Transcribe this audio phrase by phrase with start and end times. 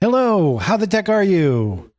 [0.00, 1.90] Hello, how the tech are you?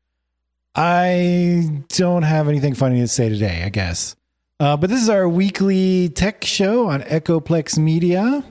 [0.74, 4.16] I don't have anything funny to say today, I guess.
[4.58, 8.42] Uh, but this is our weekly tech show on Echoplex Media.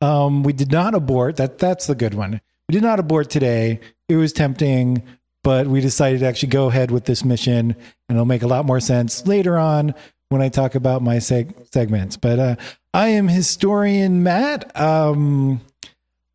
[0.00, 1.36] Um, we did not abort.
[1.36, 2.40] That that's the good one.
[2.66, 3.80] We did not abort today.
[4.08, 5.02] It was tempting,
[5.44, 7.72] but we decided to actually go ahead with this mission,
[8.08, 9.94] and it'll make a lot more sense later on
[10.30, 12.16] when I talk about my seg- segments.
[12.16, 12.56] But uh,
[12.94, 14.74] I am historian Matt.
[14.80, 15.60] Um,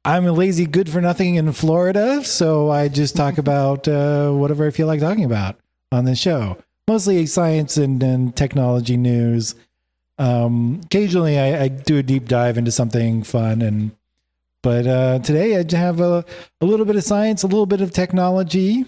[0.05, 4.68] I'm a lazy good for nothing in Florida, so I just talk about uh, whatever
[4.68, 5.57] I feel like talking about
[5.91, 6.57] on the show.
[6.87, 9.55] Mostly science and, and technology news.
[10.18, 13.92] Um, occasionally, I, I, do a deep dive into something fun, and
[14.61, 16.23] but uh, today I have a,
[16.61, 18.86] a little bit of science, a little bit of technology.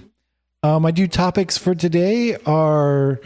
[0.62, 3.21] Um, I do topics for today are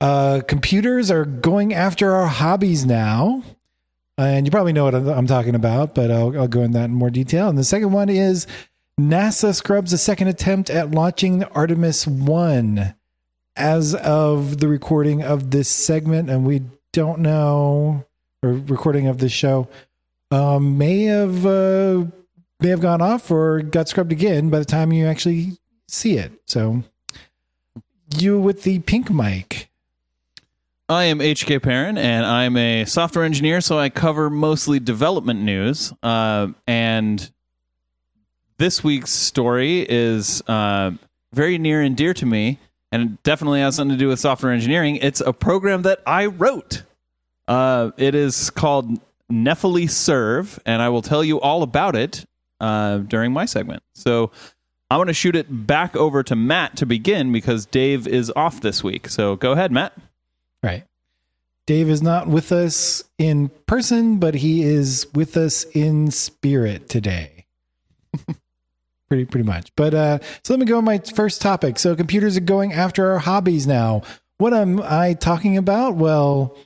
[0.00, 3.42] uh, computers are going after our hobbies now
[4.18, 6.94] and you probably know what I'm talking about, but I'll, I'll go in that in
[6.94, 7.48] more detail.
[7.48, 8.46] And the second one is
[9.00, 12.94] NASA scrubs a second attempt at launching Artemis 1
[13.56, 16.30] as of the recording of this segment.
[16.30, 18.04] And we don't know,
[18.42, 19.68] or recording of this show,
[20.30, 22.04] um, may have uh,
[22.60, 26.32] may have gone off or got scrubbed again by the time you actually see it.
[26.46, 26.82] So
[28.16, 29.68] you with the pink mic.
[30.88, 35.94] I am HK Perrin, and I'm a software engineer, so I cover mostly development news.
[36.02, 37.32] Uh, and
[38.58, 40.90] this week's story is uh,
[41.32, 42.58] very near and dear to me,
[42.92, 44.96] and it definitely has something to do with software engineering.
[44.96, 46.82] It's a program that I wrote.
[47.48, 49.00] Uh, it is called
[49.32, 52.26] Nephele Serve, and I will tell you all about it
[52.60, 53.82] uh, during my segment.
[53.94, 54.32] So
[54.90, 58.60] I'm going to shoot it back over to Matt to begin because Dave is off
[58.60, 59.08] this week.
[59.08, 59.94] So go ahead, Matt.
[60.64, 60.84] Right.
[61.66, 67.46] Dave is not with us in person, but he is with us in spirit today.
[69.08, 69.70] pretty pretty much.
[69.76, 71.78] But uh so let me go on my first topic.
[71.78, 74.02] So computers are going after our hobbies now.
[74.38, 75.94] What am I talking about?
[75.94, 76.56] Well,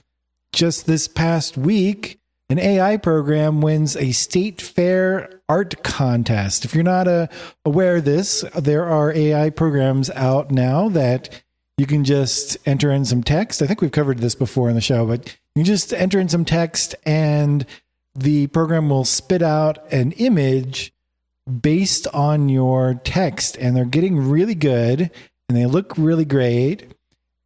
[0.52, 6.64] just this past week, an AI program wins a state fair art contest.
[6.64, 7.26] If you're not uh,
[7.64, 11.42] aware of this, there are AI programs out now that
[11.78, 13.62] you can just enter in some text.
[13.62, 16.44] I think we've covered this before in the show, but you just enter in some
[16.44, 17.64] text and
[18.16, 20.92] the program will spit out an image
[21.60, 23.56] based on your text.
[23.58, 25.10] And they're getting really good
[25.48, 26.92] and they look really great.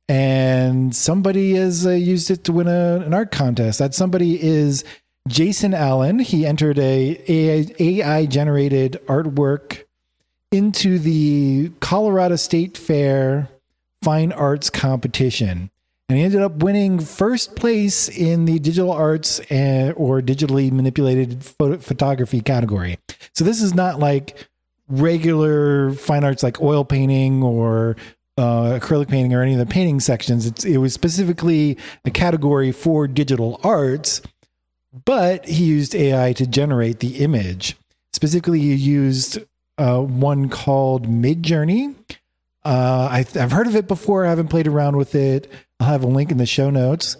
[0.08, 3.78] And somebody has uh, used it to win a, an art contest.
[3.78, 4.82] That somebody is
[5.28, 6.18] Jason Allen.
[6.18, 9.84] He entered a AI generated artwork
[10.50, 13.48] into the Colorado State Fair
[14.02, 15.70] fine arts competition.
[16.08, 21.42] And he ended up winning first place in the digital arts and, or digitally manipulated
[21.42, 22.98] photo, photography category.
[23.34, 24.48] So this is not like
[24.88, 27.96] regular fine arts like oil painting or
[28.36, 30.46] uh, acrylic painting or any of the painting sections.
[30.46, 34.20] It's, it was specifically a category for digital arts,
[35.04, 37.76] but he used AI to generate the image.
[38.12, 39.38] Specifically, he used
[39.78, 41.94] uh, one called Midjourney,
[42.64, 44.24] uh, I, have heard of it before.
[44.24, 45.50] I haven't played around with it.
[45.80, 47.16] I'll have a link in the show notes,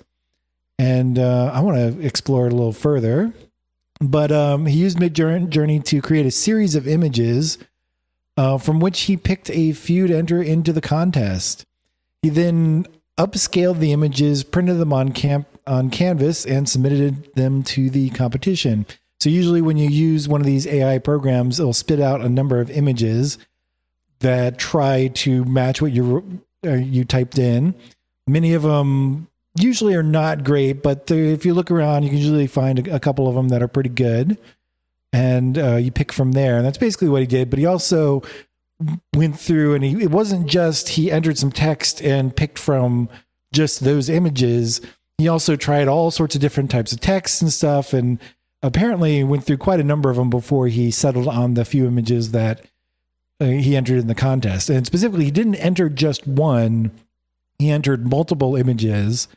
[0.78, 3.32] and uh, I want to explore it a little further.
[4.00, 7.58] But um, he used Midjourney to create a series of images,
[8.36, 11.64] uh, from which he picked a few to enter into the contest.
[12.22, 12.86] He then
[13.18, 18.86] upscaled the images, printed them on camp on canvas, and submitted them to the competition.
[19.20, 22.60] So usually, when you use one of these AI programs, it'll spit out a number
[22.60, 23.38] of images
[24.22, 27.74] that try to match what you uh, you typed in.
[28.26, 29.28] Many of them
[29.58, 33.00] usually are not great, but if you look around, you can usually find a, a
[33.00, 34.38] couple of them that are pretty good,
[35.12, 36.56] and uh, you pick from there.
[36.56, 37.50] And that's basically what he did.
[37.50, 38.22] But he also
[39.14, 43.08] went through, and he, it wasn't just he entered some text and picked from
[43.52, 44.80] just those images.
[45.18, 48.18] He also tried all sorts of different types of texts and stuff, and
[48.62, 52.30] apparently went through quite a number of them before he settled on the few images
[52.30, 52.64] that
[53.44, 54.70] he entered in the contest.
[54.70, 56.90] And specifically, he didn't enter just one,
[57.58, 59.28] he entered multiple images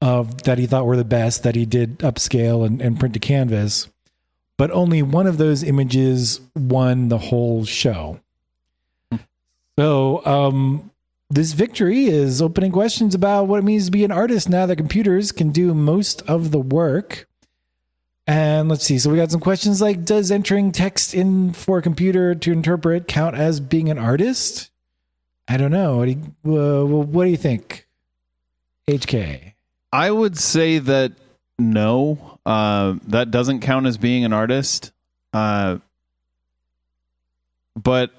[0.00, 3.20] of that he thought were the best that he did upscale and, and print to
[3.20, 3.88] canvas.
[4.58, 8.20] But only one of those images won the whole show.
[9.78, 10.90] So, um,
[11.28, 14.76] this victory is opening questions about what it means to be an artist now that
[14.76, 17.28] computers can do most of the work.
[18.26, 18.98] And let's see.
[18.98, 23.06] So we got some questions like Does entering text in for a computer to interpret
[23.06, 24.70] count as being an artist?
[25.48, 25.98] I don't know.
[25.98, 27.86] What do you, uh, what do you think,
[28.88, 29.52] HK?
[29.92, 31.12] I would say that
[31.58, 34.92] no, uh, that doesn't count as being an artist.
[35.32, 35.78] Uh,
[37.76, 38.10] but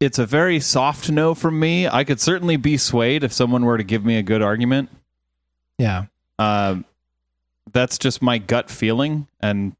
[0.00, 1.88] it's a very soft no from me.
[1.88, 4.90] I could certainly be swayed if someone were to give me a good argument.
[5.78, 6.04] Yeah.
[6.38, 6.76] Uh,
[7.72, 9.74] that's just my gut feeling, and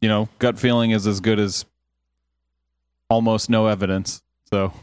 [0.00, 1.64] you know, gut feeling is as good as
[3.08, 4.22] almost no evidence.
[4.50, 4.72] So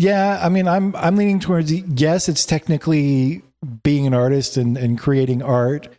[0.00, 2.26] Yeah, I mean, I'm I'm leaning towards yes.
[2.26, 3.42] It's technically
[3.82, 5.90] being an artist and, and creating art.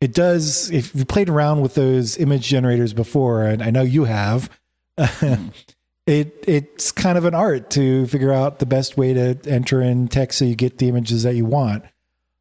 [0.00, 0.72] It does.
[0.72, 4.50] If you played around with those image generators before, and I know you have,
[4.98, 10.08] it it's kind of an art to figure out the best way to enter in
[10.08, 11.84] text so you get the images that you want.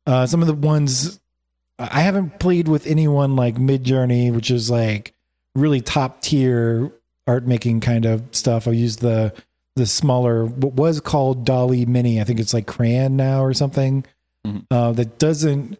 [0.08, 1.20] Uh, some of the ones
[1.80, 5.14] I haven't played with anyone like Midjourney, which is like
[5.56, 6.92] really top tier
[7.28, 8.68] art making kind of stuff.
[8.68, 9.34] I use the
[9.76, 12.22] the smaller what was called DALL-E Mini.
[12.22, 14.06] I think it's like Craiyon now or something.
[14.46, 14.66] Mhm.
[14.70, 15.80] Uh, that doesn't.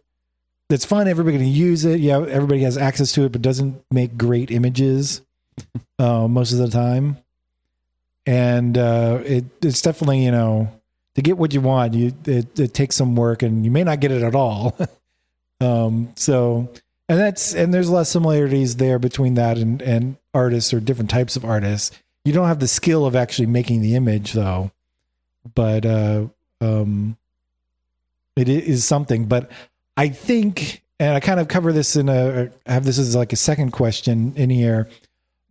[0.68, 1.06] That's fun.
[1.06, 2.00] Everybody can use it.
[2.00, 5.20] Yeah, everybody has access to it, but doesn't make great images
[5.98, 7.18] uh, most of the time.
[8.26, 10.70] And uh, it it's definitely you know
[11.14, 14.00] to get what you want, you it, it takes some work, and you may not
[14.00, 14.76] get it at all.
[15.64, 16.68] um, so
[17.08, 20.80] and that's and there's a lot of similarities there between that and and artists or
[20.80, 21.96] different types of artists.
[22.24, 24.70] You don't have the skill of actually making the image though.
[25.54, 26.26] But uh
[26.60, 27.16] um
[28.36, 29.26] it is something.
[29.26, 29.50] But
[29.96, 33.32] i think and i kind of cover this in a I have this as like
[33.32, 34.88] a second question in here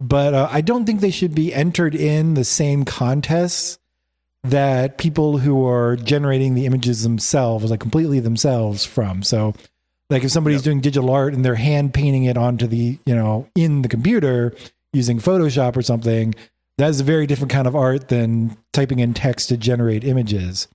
[0.01, 3.79] but uh, i don't think they should be entered in the same contests
[4.43, 9.23] that people who are generating the images themselves like completely themselves from.
[9.23, 9.53] So
[10.09, 10.63] like if somebody's Yep.
[10.65, 14.53] doing digital art and they're hand painting it onto the you know in the computer
[14.91, 16.33] using photoshop or something
[16.77, 20.67] that is a very different kind of art than typing in text to generate images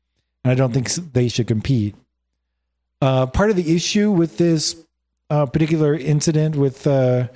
[0.44, 1.94] and i don't think they should compete
[3.00, 4.74] uh, part of the issue with this
[5.30, 7.28] uh, particular incident with uh,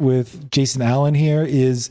[0.00, 1.90] with jason allen here is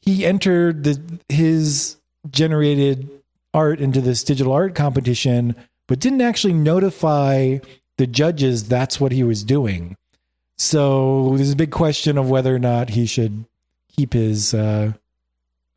[0.00, 1.96] he entered the his
[2.30, 3.08] generated
[3.54, 5.54] art into this digital art competition
[5.88, 7.58] but didn't actually notify
[8.02, 9.96] the judges that's what he was doing.
[10.58, 13.44] So there's a big question of whether or not he should
[13.96, 14.92] keep his uh,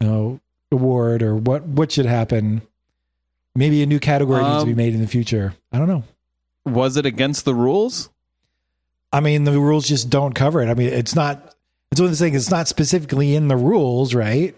[0.02, 0.40] you know,
[0.72, 2.64] award or what what should happen.
[3.54, 5.54] Maybe a new category needs to be Um, made in the future.
[5.72, 6.04] I don't know.
[6.66, 8.10] was it against the rules?
[9.14, 10.68] I mean, the rules just don't cover it.
[10.68, 11.54] I mean, it's not.
[11.92, 12.36] It's one of the things.
[12.36, 14.56] It's not specifically in the rules, right?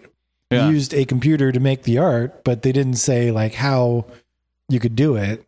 [0.50, 0.70] Yeah.
[0.70, 4.06] Used a computer to make the art, but they didn't say like how
[4.70, 5.44] you could do it.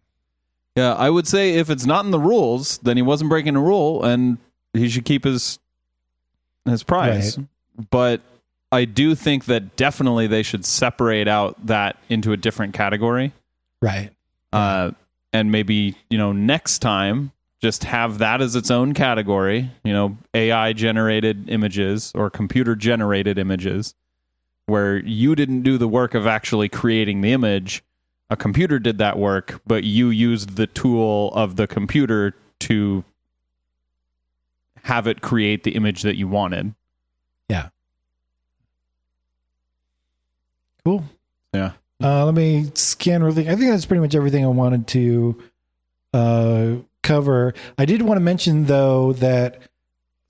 [0.77, 3.61] Yeah, I would say if it's not in the rules, then he wasn't breaking a
[3.61, 4.39] rule, and
[4.73, 5.59] he should keep his
[6.65, 7.39] his prize.
[7.91, 8.21] But
[8.71, 13.33] I do think that definitely they should separate out that into a different category,
[13.83, 14.11] Right.
[14.53, 14.93] uh,
[15.33, 19.71] and maybe you know next time just have that as its own category.
[19.83, 23.95] You know, AI generated images or computer generated images,
[24.67, 27.83] where you didn't do the work of actually creating the image.
[28.31, 33.05] A computer did that work, but you used the tool of the computer to
[34.83, 36.75] have it create the image that you wanted.
[37.49, 37.69] Yeah.
[40.85, 41.05] Cool.
[41.53, 41.73] Yeah.
[42.03, 43.49] Uh, let me scan really.
[43.49, 45.43] I think that's pretty much everything I wanted to
[46.15, 46.73] uh,
[47.03, 47.53] cover.
[47.77, 49.61] I did want to mention though that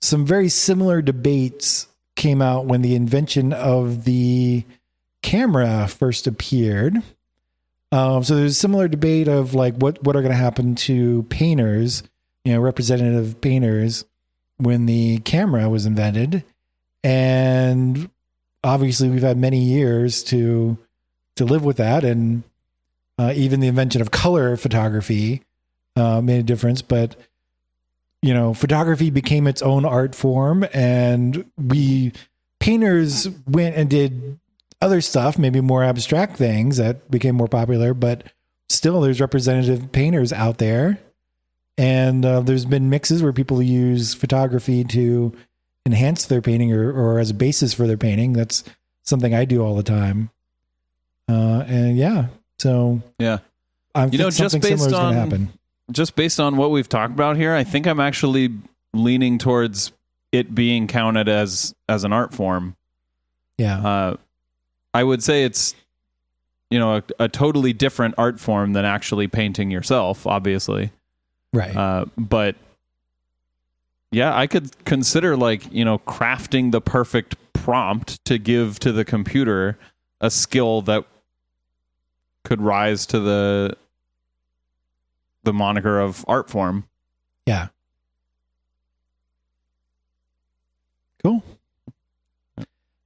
[0.01, 4.65] some very similar debates came out when the invention of the
[5.21, 7.01] camera first appeared.
[7.91, 11.23] Um, so there's a similar debate of like what what are going to happen to
[11.23, 12.03] painters,
[12.45, 14.05] you know, representative painters
[14.57, 16.43] when the camera was invented,
[17.03, 18.09] and
[18.63, 20.77] obviously we've had many years to
[21.35, 22.05] to live with that.
[22.05, 22.43] And
[23.17, 25.43] uh, even the invention of color photography
[25.95, 26.81] uh, made a difference.
[26.81, 27.17] But
[28.21, 30.65] you know photography became its own art form.
[30.73, 32.13] And we
[32.61, 34.39] painters went and did
[34.81, 38.23] other stuff maybe more abstract things that became more popular but
[38.69, 40.97] still there's representative painters out there
[41.77, 45.33] and uh, there's been mixes where people use photography to
[45.85, 48.33] enhance their painting or, or as a basis for their painting.
[48.33, 48.63] That's
[49.03, 50.29] something I do all the time.
[51.29, 52.27] Uh, and yeah,
[52.59, 53.39] so Yeah.
[53.95, 55.49] I You know, just based similar is going to on- happen.
[55.91, 58.53] just based on what we've talked about here, I think I'm actually
[58.93, 59.91] leaning towards
[60.31, 62.75] it being counted as as an art form.
[63.57, 64.15] Yeah, Uh,
[64.93, 65.75] I would say it's
[66.69, 70.91] you know a, a totally different art form than actually painting yourself, obviously.
[71.53, 71.75] right.
[71.75, 72.55] Uh, but
[74.11, 79.05] yeah, I could consider like you know crafting the perfect prompt to give to the
[79.05, 79.77] computer
[80.19, 81.05] a skill that
[82.43, 83.77] could rise to the
[85.43, 86.87] the moniker of art form.
[87.45, 87.67] yeah.
[91.23, 91.43] Cool.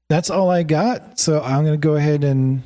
[0.09, 1.19] That's all I got.
[1.19, 2.63] So I'm going to go ahead and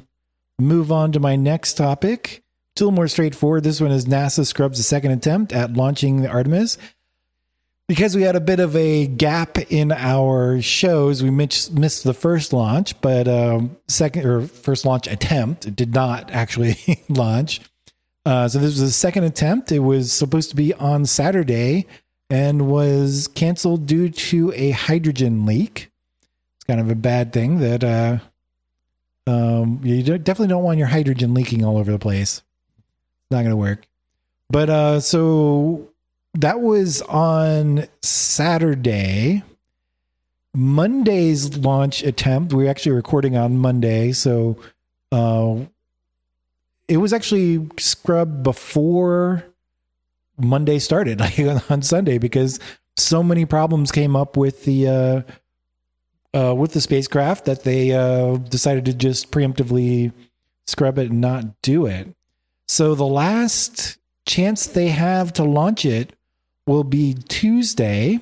[0.59, 2.43] move on to my next topic.
[2.73, 3.63] It's a little more straightforward.
[3.63, 6.77] This one is NASA scrubs a second attempt at launching the Artemis.
[7.87, 12.53] Because we had a bit of a gap in our shows, we missed, the first
[12.53, 16.77] launch, but um, second or first launch attempt did not actually
[17.09, 17.61] launch.
[18.25, 19.71] Uh, so this was the second attempt.
[19.71, 21.87] It was supposed to be on Saturday
[22.29, 25.88] and was canceled due to a hydrogen leak.
[26.69, 28.19] Kind of a bad thing that uh,
[29.25, 32.43] um, you definitely don't want your hydrogen leaking all over the place.
[32.43, 33.87] It's not going to work.
[34.51, 35.89] But uh, so
[36.35, 39.41] that was on Saturday.
[40.53, 42.53] Monday's launch attempt.
[42.53, 44.55] We are actually recording on Monday, so
[45.11, 45.55] uh,
[46.87, 49.43] it was actually scrubbed before
[50.37, 51.39] Monday started, like
[51.71, 52.59] on Sunday, because
[52.95, 55.21] so many problems came up with the uh,
[56.33, 60.11] uh, with the spacecraft that they uh, decided to just preemptively
[60.67, 62.15] scrub it and not do it.
[62.67, 66.13] So the last chance they have to launch it
[66.67, 68.19] will be Tuesday.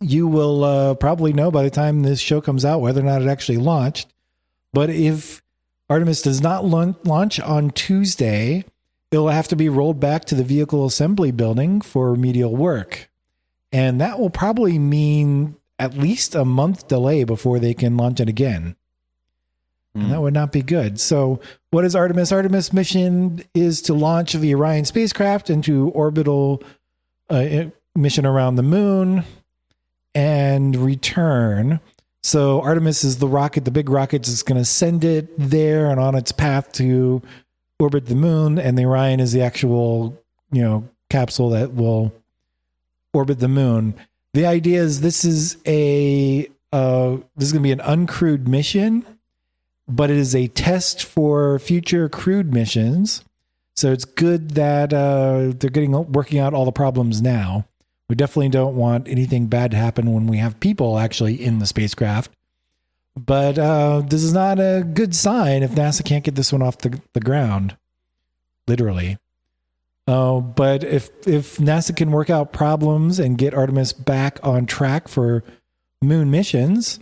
[0.00, 3.22] You will uh, probably know by the time this show comes out whether or not
[3.22, 4.08] it actually launched.
[4.72, 5.42] But if
[5.88, 8.64] Artemis does not launch on Tuesday,
[9.10, 13.10] it'll have to be rolled back to the vehicle assembly building for remedial work.
[13.72, 18.28] And that will probably mean at least a month delay before they can launch it
[18.28, 18.76] again.
[19.96, 20.02] Mm.
[20.02, 20.22] And that hmm.
[20.22, 21.00] would not be good.
[21.00, 21.40] So,
[21.70, 22.32] what is Artemis?
[22.32, 26.62] Artemis mission is to launch the Orion spacecraft into orbital
[27.30, 27.64] uh,
[27.94, 29.24] mission around the moon
[30.14, 31.80] and return.
[32.22, 36.00] So, Artemis is the rocket, the big rocket that's going to send it there and
[36.00, 37.22] on its path to
[37.78, 38.58] orbit the moon.
[38.58, 40.18] And the Orion is the actual,
[40.52, 42.12] you know, capsule that will
[43.14, 43.94] orbit the moon
[44.36, 49.06] the idea is this is a uh, this is going to be an uncrewed mission,
[49.88, 53.24] but it is a test for future crewed missions.
[53.76, 57.66] So it's good that uh, they're getting working out all the problems now.
[58.10, 61.66] We definitely don't want anything bad to happen when we have people actually in the
[61.66, 62.30] spacecraft.
[63.16, 66.76] But uh, this is not a good sign if NASA can't get this one off
[66.78, 67.74] the, the ground,
[68.68, 69.16] literally.
[70.06, 75.08] Uh, but if if NASA can work out problems and get Artemis back on track
[75.08, 75.42] for
[76.00, 77.00] moon missions,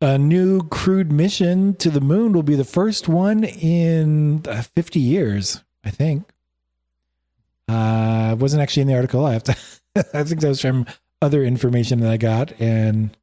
[0.00, 5.00] a new crewed mission to the moon will be the first one in uh, 50
[5.00, 6.28] years, I think.
[7.68, 9.26] Uh, wasn't actually in the article.
[9.26, 9.56] I have to.
[10.14, 10.86] I think that was from
[11.22, 13.16] other information that I got and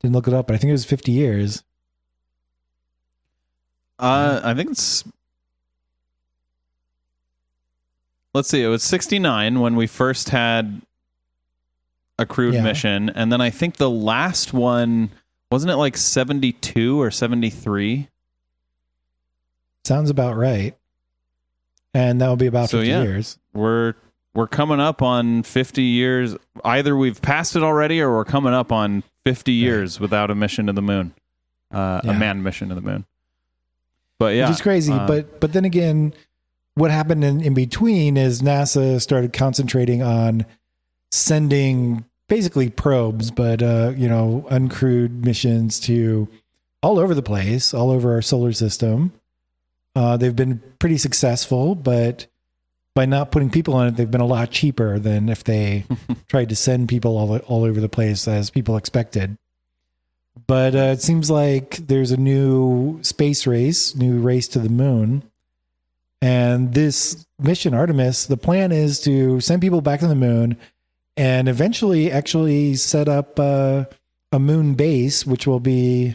[0.00, 1.62] didn't look it up, but I think it was 50 years.
[3.98, 5.04] Uh, I think it's
[8.34, 10.82] let's see, it was 69 when we first had
[12.18, 12.62] a crewed yeah.
[12.62, 13.10] mission.
[13.10, 15.10] And then I think the last one,
[15.50, 18.08] wasn't it like 72 or 73?
[19.84, 20.76] Sounds about right.
[21.94, 23.38] And that will be about so, 50 yeah, years.
[23.52, 23.94] We're
[24.34, 26.34] we're coming up on 50 years.
[26.64, 30.02] Either we've passed it already or we're coming up on 50 years right.
[30.02, 31.14] without a mission to the moon.
[31.70, 32.10] Uh, yeah.
[32.10, 33.04] a manned mission to the moon.
[34.18, 34.48] But yeah.
[34.48, 36.14] Which is crazy, uh, but but then again,
[36.74, 40.46] what happened in, in between is NASA started concentrating on
[41.10, 46.28] sending basically probes, but uh, you know, uncrewed missions to
[46.82, 49.12] all over the place, all over our solar system.
[49.94, 52.26] Uh, they've been pretty successful, but
[52.94, 55.84] by not putting people on it, they've been a lot cheaper than if they
[56.28, 59.36] tried to send people all all over the place as people expected.
[60.46, 65.22] But uh, it seems like there's a new space race, new race to the moon,
[66.22, 70.56] and this mission, Artemis, the plan is to send people back to the moon
[71.16, 73.84] and eventually actually set up uh,
[74.30, 76.14] a moon base, which will be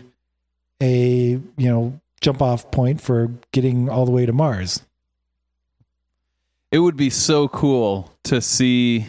[0.82, 4.82] a you know jump off point for getting all the way to Mars.
[6.72, 9.08] It would be so cool to see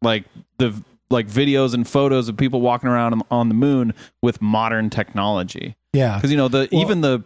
[0.00, 0.24] like
[0.56, 5.76] the like videos and photos of people walking around on the moon with modern technology.
[5.92, 6.20] Yeah.
[6.20, 7.22] Cuz you know the well, even the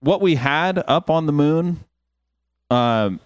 [0.00, 1.84] what we had up on the moon,
[2.70, 3.20] um,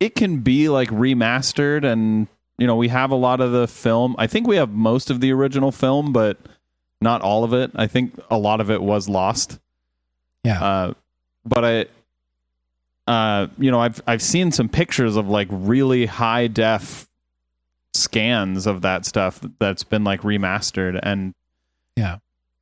[0.00, 2.26] it can be like remastered, and
[2.58, 4.14] you know we have a lot of the film.
[4.18, 6.38] I think we have most of the original film, but
[7.00, 7.70] not all of it.
[7.74, 9.58] I think a lot of it was lost.
[10.44, 10.62] Yeah.
[10.62, 10.94] Uh,
[11.44, 11.86] but I,
[13.10, 17.08] uh, you know, I've I've seen some pictures of like really high def
[17.94, 21.34] scans of that stuff that's been like remastered, and
[21.96, 22.18] yeah,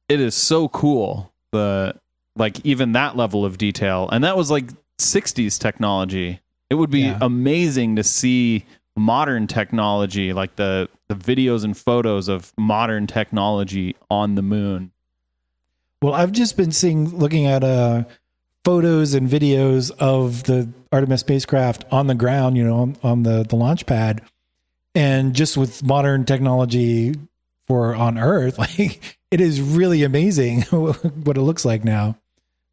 [0.09, 1.33] it is so cool.
[1.52, 1.94] The
[2.37, 4.09] like even that level of detail.
[4.11, 6.41] And that was like 60s technology.
[6.71, 7.19] It would be yeah.
[7.21, 8.64] amazing to see
[8.97, 14.91] modern technology, like the the videos and photos of modern technology on the moon.
[16.03, 18.05] Well, I've just been seeing, looking at uh,
[18.64, 23.45] photos and videos of the Artemis spacecraft on the ground, you know, on, on the,
[23.45, 24.23] the launch pad.
[24.95, 27.14] And just with modern technology
[27.67, 32.19] for on Earth, like it is really amazing what it looks like now.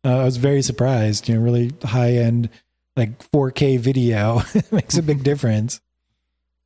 [0.04, 2.50] Uh, I was very surprised, you know, really high end,
[2.96, 4.42] like 4K video
[4.72, 5.80] makes a big difference.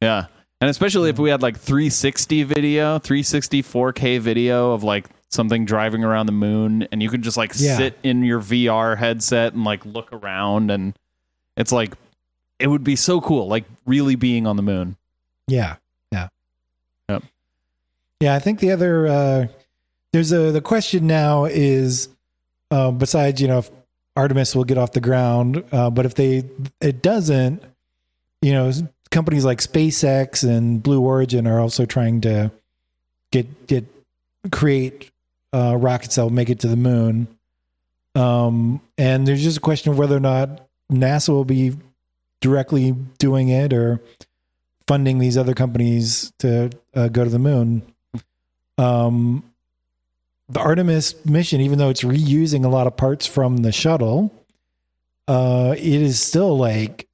[0.01, 0.25] Yeah.
[0.61, 6.03] And especially if we had like 360 video, 360 4K video of like something driving
[6.03, 7.75] around the moon and you could just like Yeah.
[7.77, 10.97] sit in your VR headset and like look around and
[11.57, 11.93] it's like
[12.57, 14.95] it would be so cool like really being on the moon.
[15.49, 15.75] Yeah,
[16.11, 16.29] yeah,
[17.09, 17.23] Yep.
[18.21, 18.33] yeah.
[18.33, 19.47] I think the other uh,
[20.13, 22.07] there's a the question now is
[22.75, 23.63] uh, besides you know
[24.17, 26.43] Artemis will get off the ground, uh, but if they
[26.81, 27.63] it doesn't,
[28.41, 28.71] you know,
[29.11, 32.51] companies like SpaceX and Blue Origin are also trying to
[33.31, 33.85] get get
[34.51, 35.09] create
[35.53, 37.27] uh, rockets that will make it to the moon.
[38.13, 41.75] Um, and there's just a question of whether or not NASA will be
[42.41, 44.01] directly doing it or
[44.87, 47.81] funding these other companies to uh, go to the moon.
[48.77, 49.43] Um,
[50.49, 54.31] the Artemis mission, even though it's reusing a lot of parts from the shuttle,
[55.27, 57.07] uh, it is still like,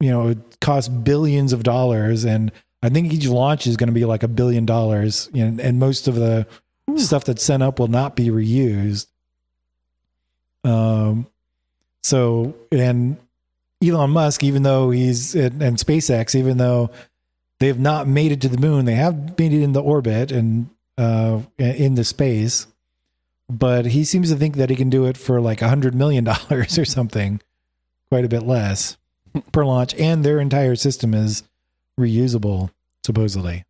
[0.00, 2.24] you know, it costs billions of dollars.
[2.24, 2.50] And
[2.82, 5.30] I think each launch is going to be like a billion dollars.
[5.32, 6.46] You know, and most of the
[6.96, 9.06] stuff that's sent up will not be reused.
[10.64, 11.26] Um,
[12.02, 13.16] so, and
[13.82, 16.90] Elon Musk, even though he's and, and SpaceX, even though
[17.60, 20.68] they have not made it to the moon, they have made it into orbit and
[20.98, 22.66] uh, into space.
[23.52, 26.24] But he seems to think that he can do it for like a hundred million
[26.32, 27.40] dollars or something,
[28.08, 28.96] quite a bit less
[29.52, 31.42] per launch, and their entire system is
[32.00, 32.70] reusable,
[33.04, 33.64] supposedly.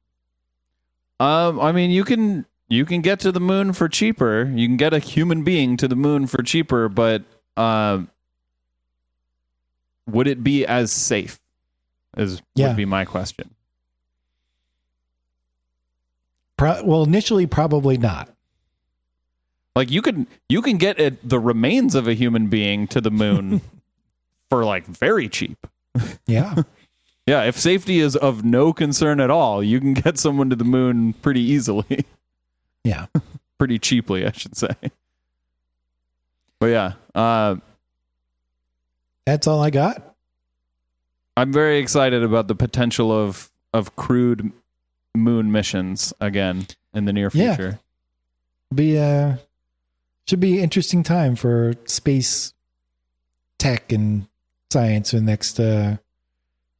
[1.18, 4.50] Um I mean you can you can get to the moon for cheaper.
[4.54, 7.22] You can get a human being to the moon for cheaper, but
[7.56, 8.02] uh,
[10.08, 11.38] would it be as safe?
[12.16, 12.68] Is Yeah.
[12.68, 13.54] would be my question.
[16.56, 18.30] Pro- well, initially, probably not.
[19.74, 23.10] Like you can you can get it, the remains of a human being to the
[23.10, 23.60] moon
[24.50, 25.66] for like very cheap.
[26.26, 26.62] Yeah,
[27.26, 30.64] Yeah, if safety is of no concern at all, you can get someone to the
[30.64, 32.04] moon pretty easily,
[32.84, 33.06] yeah.
[33.58, 34.74] pretty cheaply, I should say.
[36.60, 37.56] But yeah, uh,
[39.26, 40.14] That's all I got.
[41.36, 44.52] I'm very excited about the potential of of crewed
[45.14, 47.54] moon missions again in the near Yeah.
[47.56, 47.80] future.
[48.74, 49.36] Be uh,
[50.28, 52.54] should be interesting time for space
[53.58, 54.26] tech and
[54.70, 55.96] science in the next uh,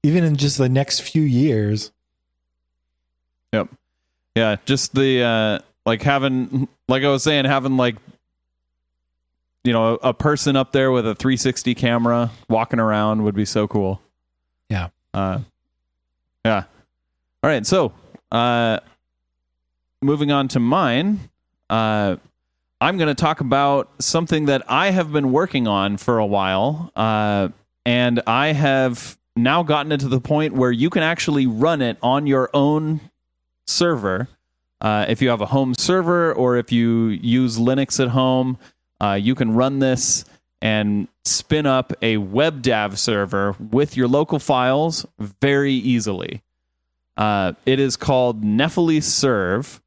[0.03, 1.93] even in just the next few years.
[3.53, 3.69] Yep.
[4.35, 7.97] Yeah, just the uh like having like I was saying having like
[9.65, 13.45] you know, a, a person up there with a 360 camera walking around would be
[13.45, 14.01] so cool.
[14.69, 14.89] Yeah.
[15.15, 15.41] Uh
[16.45, 16.65] yeah.
[17.43, 17.93] All right, so
[18.31, 18.81] uh
[20.01, 21.21] moving on to mine,
[21.71, 22.17] uh
[22.83, 26.91] I'm going to talk about something that I have been working on for a while.
[26.97, 27.49] Uh
[27.85, 31.97] and I have now gotten it to the point where you can actually run it
[32.03, 33.01] on your own
[33.67, 34.29] server.
[34.81, 38.59] Uh, if you have a home server or if you use Linux at home,
[39.01, 40.25] uh, you can run this
[40.61, 46.43] and spin up a WebDAV server with your local files very easily.
[47.17, 49.81] Uh, it is called Nephele Serve,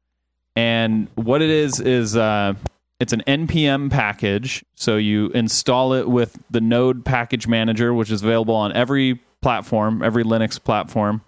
[0.54, 2.54] and what it is is uh,
[2.98, 4.64] it's an npm package.
[4.74, 10.02] So you install it with the Node package manager, which is available on every platform,
[10.02, 11.22] every Linux platform.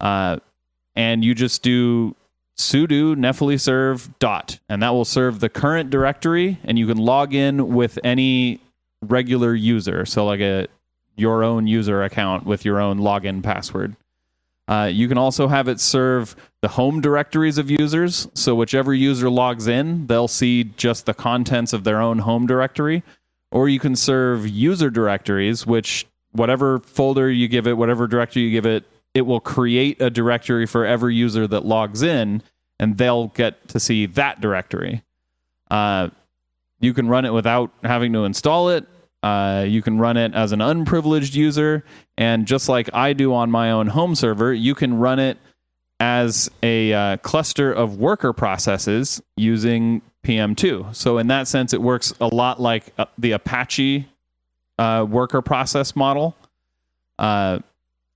[0.00, 0.38] Uh,
[0.96, 2.14] and you just do
[2.56, 7.34] sudo nephele serve dot and that will serve the current directory and you can log
[7.34, 8.60] in with any
[9.02, 10.68] regular user so like a
[11.16, 13.96] your own user account with your own login password
[14.66, 19.28] uh, you can also have it serve the home directories of users so whichever user
[19.28, 23.02] logs in they'll see just the contents of their own home directory
[23.50, 28.50] or you can serve user directories which whatever folder you give it whatever directory you
[28.50, 32.42] give it it will create a directory for every user that logs in,
[32.80, 35.04] and they'll get to see that directory.
[35.70, 36.10] Uh,
[36.80, 38.84] you can run it without having to install it.
[39.24, 41.82] Uh, you can run it as an unprivileged user,
[42.18, 45.38] and just like I do on my own home server, you can run it
[45.98, 50.94] as a uh, cluster of worker processes using PM2.
[50.94, 54.06] So in that sense, it works a lot like uh, the Apache
[54.78, 56.36] uh, worker process model.
[57.18, 57.60] Uh,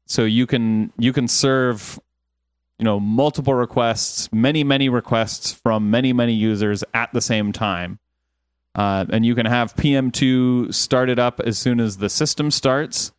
[0.05, 1.99] so you can you can serve
[2.79, 7.99] you know multiple requests many many requests from many many users at the same time
[8.79, 13.11] Uh, and you can have PM2 started up as soon as the system starts.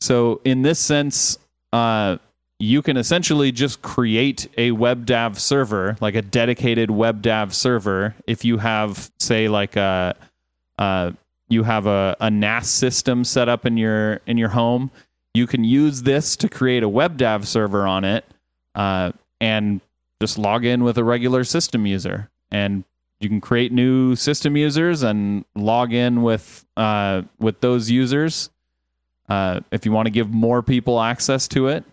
[0.00, 1.36] So, in this sense,
[1.74, 2.16] uh,
[2.58, 8.56] you can essentially just create a WebDAV server, like a dedicated WebDAV server, if you
[8.56, 10.16] have, say, like a,
[10.78, 11.12] uh,
[11.50, 14.90] you have a, a NAS system set up in your in your home.
[15.34, 18.24] You can use this to create a WebDAV server on it,
[18.74, 19.82] uh, and
[20.22, 22.84] just log in with a regular system user, and
[23.24, 28.50] you can create new system users and log in with uh, with those users
[29.28, 31.84] uh, if you want to give more people access to it.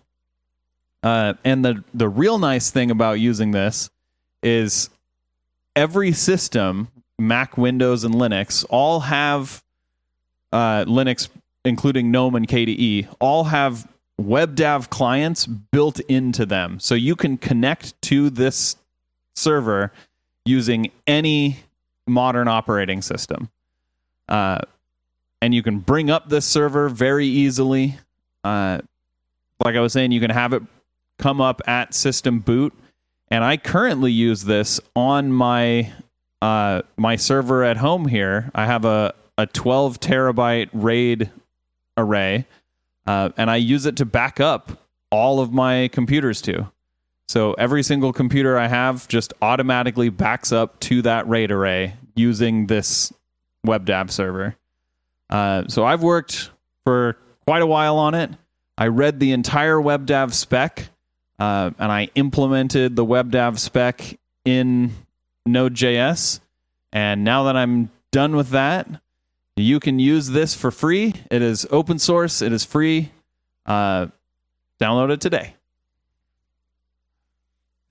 [1.02, 3.90] Uh, and the the real nice thing about using this
[4.42, 4.90] is
[5.74, 9.64] every system, Mac, Windows, and Linux, all have
[10.52, 11.28] uh, Linux,
[11.64, 13.88] including GNOME and KDE, all have
[14.20, 18.76] WebDAV clients built into them, so you can connect to this
[19.34, 19.92] server
[20.44, 21.58] using any
[22.06, 23.50] modern operating system.
[24.28, 24.60] Uh,
[25.40, 27.98] and you can bring up this server very easily.
[28.44, 28.80] Uh,
[29.64, 30.62] like I was saying, you can have it
[31.18, 32.72] come up at system boot,
[33.28, 35.92] and I currently use this on my
[36.40, 38.50] uh, my server at home here.
[38.54, 41.30] I have a a 12 terabyte RAID
[41.96, 42.46] array,
[43.06, 44.78] uh, and I use it to back up
[45.10, 46.71] all of my computers to.
[47.32, 52.66] So every single computer I have just automatically backs up to that RAID array using
[52.66, 53.10] this
[53.66, 54.54] WebDAV server.
[55.30, 56.50] Uh, so I've worked
[56.84, 57.16] for
[57.46, 58.32] quite a while on it.
[58.76, 60.90] I read the entire WebDAV spec
[61.38, 64.92] uh, and I implemented the WebDAV spec in
[65.46, 66.40] Node.js.
[66.92, 68.86] And now that I'm done with that,
[69.56, 71.14] you can use this for free.
[71.30, 73.10] It is open source, it is free.
[73.64, 74.08] Uh,
[74.78, 75.54] download it today.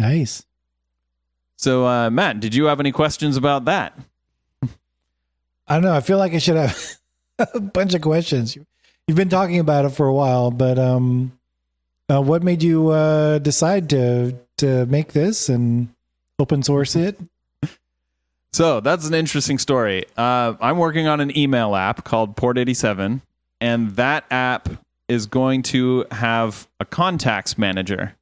[0.01, 0.43] Nice.
[1.57, 3.95] So, uh, Matt, did you have any questions about that?
[5.67, 5.93] I don't know.
[5.93, 6.95] I feel like I should have
[7.53, 8.57] a bunch of questions.
[9.07, 11.37] You've been talking about it for a while, but um,
[12.09, 15.89] uh, what made you uh, decide to to make this and
[16.39, 17.19] open source it?
[18.53, 20.03] So that's an interesting story.
[20.17, 23.21] Uh, I'm working on an email app called Port87,
[23.61, 24.67] and that app
[25.07, 28.13] is going to have a contacts manager.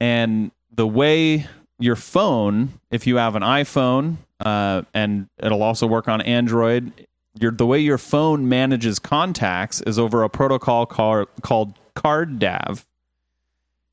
[0.00, 1.44] And the way
[1.80, 6.92] your phone, if you have an iPhone, uh, and it'll also work on Android,
[7.34, 12.84] your, the way your phone manages contacts is over a protocol called, called CardDAV.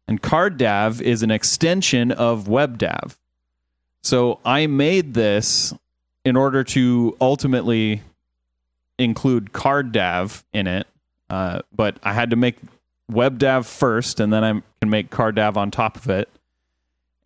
[0.08, 3.18] And CardDAV is an extension of WebDAV.
[4.04, 5.74] So I made this
[6.24, 8.04] in order to ultimately
[9.00, 10.86] include CardDAV in it,
[11.32, 12.58] uh, but I had to make
[13.12, 16.30] WebDAV first, and then I can make CardDAV on top of it.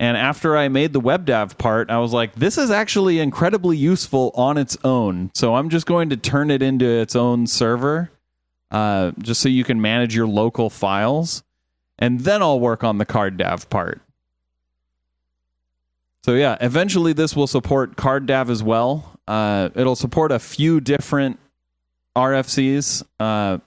[0.00, 4.32] And after I made the WebDAV part, I was like, this is actually incredibly useful
[4.34, 5.30] on its own.
[5.34, 8.10] So I'm just going to turn it into its own server,
[8.70, 11.42] uh, just so you can manage your local files.
[11.98, 14.00] And then I'll work on the CardDAV part.
[16.24, 19.20] So yeah, eventually this will support CardDAV as well.
[19.28, 21.38] Uh, it'll support a few different
[22.16, 23.04] RFCs.
[23.20, 23.58] Uh,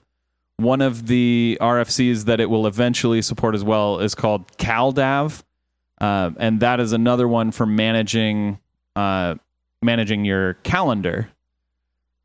[0.56, 5.43] one of the RFCs that it will eventually support as well is called CalDAV,
[6.04, 8.58] uh, and that is another one for managing
[8.94, 9.36] uh,
[9.80, 11.30] managing your calendar.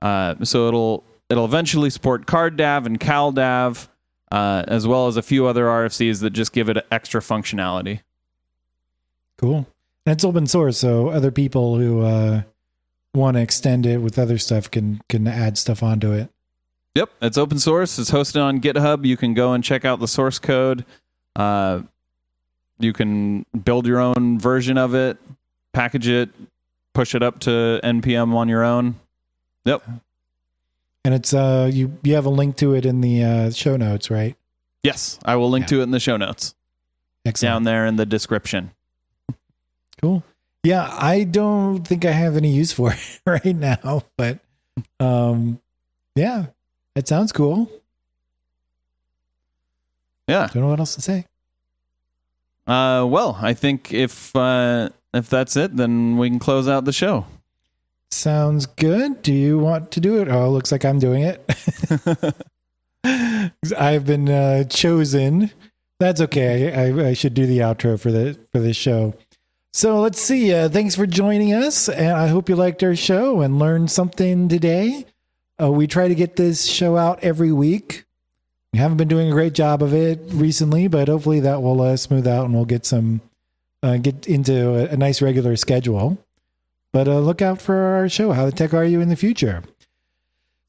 [0.02, 3.88] Uh, so it'll it'll eventually support CardDAV and CalDAV,
[4.32, 8.02] uh, as well as a few other RFCs that just give it extra functionality.
[9.38, 9.66] Cool.
[10.06, 12.42] And it's open source, so other people who uh,
[13.14, 16.30] want to extend it with other stuff can can add stuff onto it.
[16.96, 17.98] Yep, it's open source.
[17.98, 19.06] It's hosted on GitHub.
[19.06, 20.84] You can go and check out the source code.
[21.38, 21.84] Uh,
[22.80, 25.18] you can build your own version of it,
[25.74, 26.30] package it,
[26.94, 28.96] push it up to npm on your own.
[29.66, 29.84] Yep.
[31.06, 34.10] And it's uh you you have a link to it in the uh, show notes,
[34.10, 34.36] right?
[34.84, 35.68] Yes, I will link Yeah.
[35.78, 36.56] to it in the show notes
[37.26, 37.52] Excellent.
[37.54, 38.72] down there in the description.
[40.02, 40.24] Cool.
[40.64, 44.40] Yeah, I don't think I have any use for it right now, but
[45.00, 45.60] um
[46.16, 46.48] yeah,
[46.96, 47.70] it sounds cool.
[50.28, 50.48] Yeah.
[50.54, 51.26] Don't know what else to say.
[52.70, 56.94] Uh, well, I think if uh, if that's it, then we can close out the
[56.94, 57.26] show.
[58.12, 59.24] Sounds good.
[59.24, 60.30] Do you want to do it?
[60.30, 61.44] Oh, looks like I'm doing it.
[63.78, 65.52] I've been uh, chosen.
[66.00, 66.72] That's okay.
[66.74, 69.16] I, I should do the outro for the for this show.
[69.74, 70.54] So let's see.
[70.54, 74.48] Uh, thanks for joining us, and I hope you liked our show and learned something
[74.48, 75.06] today.
[75.62, 78.06] Uh, we try to get this show out every week.
[78.74, 81.98] We haven't been doing a great job of it recently, but hopefully that will uh,
[81.98, 83.22] smooth out and we'll get some
[83.82, 86.18] uh, get into a, a nice regular schedule.
[86.92, 89.64] But uh, look out for our show, How the Tech Are You in the Future?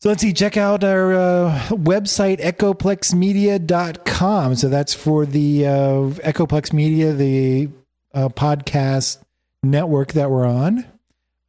[0.00, 4.54] So let's see, check out our uh, website, echoplexmedia.com.
[4.54, 7.68] So that's for the uh, Echoplex Media, the
[8.14, 9.18] uh, podcast
[9.62, 10.86] network that we're on.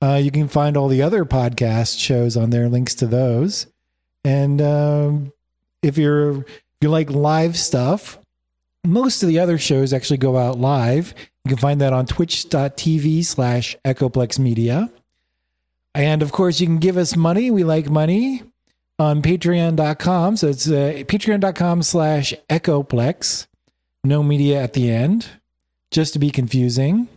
[0.04, 3.68] Uh, you can find all the other podcast shows on there, links to those.
[4.26, 5.32] And um,
[5.82, 6.46] if you're if
[6.82, 8.20] you like live stuff,
[8.86, 11.14] most of the other shows actually go out live.
[11.46, 14.92] You can find that on twitch.tv slash Echoplex Media.
[15.94, 17.52] And of course, you can give us money.
[17.52, 18.44] We like money
[18.98, 20.38] on patreon.com.
[20.38, 23.48] So it's uh, patreon.com slash echoplex.
[24.04, 25.28] No media at the end,
[25.92, 27.08] just to be confusing.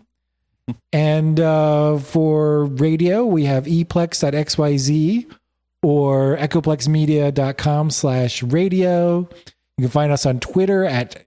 [0.93, 5.27] and uh, for radio, we have eplex.xyz
[5.85, 9.19] or echoplexmedia.com slash radio.
[9.77, 11.27] You can find us on Twitter at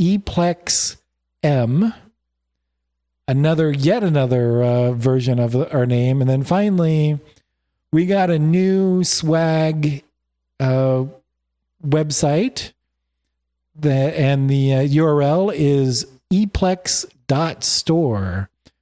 [0.00, 1.94] eplexm
[3.28, 6.22] another yet another uh, version of our name.
[6.22, 7.20] And then finally
[7.92, 10.02] we got a new swag
[10.58, 11.04] uh,
[11.86, 12.72] website.
[13.76, 17.10] That and the uh, url is eplex.store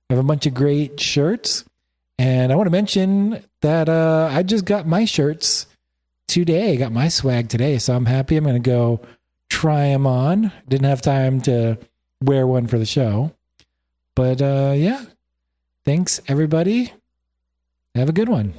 [0.09, 1.65] we have a bunch of great shirts
[2.19, 5.67] and i want to mention that uh, i just got my shirts
[6.27, 9.01] today I got my swag today so i'm happy i'm going to go
[9.49, 11.79] try them on didn't have time to
[12.23, 13.33] wear one for the show
[14.19, 15.05] but uh, yeah,
[15.85, 16.93] thanks everybody.
[17.95, 18.53] Have a good one.